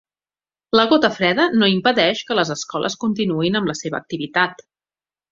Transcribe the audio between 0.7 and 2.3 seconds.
La gota freda no impedeix